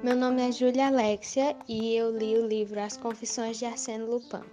[0.00, 4.44] Meu nome é Júlia Alexia e eu li o livro As Confissões de Arsène Lupin.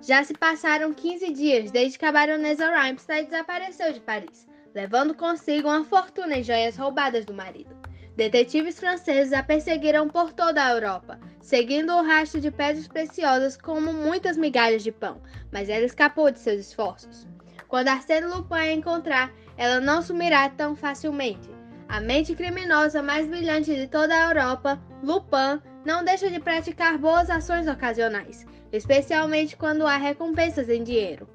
[0.00, 5.68] Já se passaram 15 dias desde que a baronesa Rhymstein desapareceu de Paris, levando consigo
[5.68, 7.89] uma fortuna em joias roubadas do marido.
[8.16, 13.92] Detetives franceses a perseguiram por toda a Europa, seguindo o rastro de pedras preciosas como
[13.92, 15.20] muitas migalhas de pão,
[15.52, 17.26] mas ela escapou de seus esforços.
[17.68, 21.48] Quando Arsène Lupin a encontrar, ela não sumirá tão facilmente.
[21.88, 27.30] A mente criminosa mais brilhante de toda a Europa, Lupin, não deixa de praticar boas
[27.30, 31.28] ações ocasionais, especialmente quando há recompensas em dinheiro.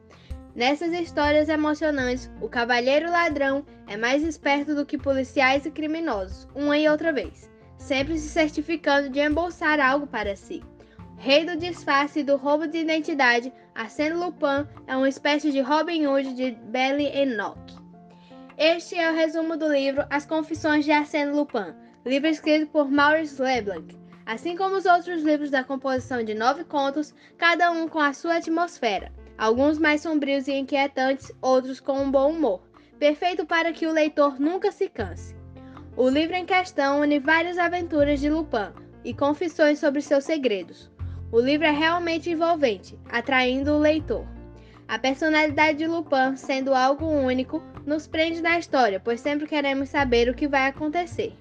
[0.56, 6.78] Nessas histórias emocionantes, o cavalheiro ladrão é mais esperto do que policiais e criminosos, uma
[6.78, 10.64] e outra vez, sempre se certificando de embolsar algo para si.
[11.18, 16.08] Rei do disfarce e do roubo de identidade, Arsène Lupin é uma espécie de Robin
[16.08, 17.60] Hood de Belle Enoch.
[18.58, 21.74] Este é o resumo do livro As Confissões de Arsène Lupin,
[22.06, 23.94] livro escrito por Maurice Leblanc.
[24.26, 28.38] Assim como os outros livros da composição de nove contos, cada um com a sua
[28.38, 32.62] atmosfera alguns mais sombrios e inquietantes, outros com um bom humor,
[33.00, 35.36] perfeito para que o leitor nunca se canse.
[35.98, 40.92] O livro em questão une várias aventuras de Lupin e confissões sobre seus segredos.
[41.32, 44.26] O livro é realmente envolvente, atraindo o leitor.
[44.88, 50.30] A personalidade de Lupin, sendo algo único, nos prende na história, pois sempre queremos saber
[50.30, 51.34] o que vai acontecer.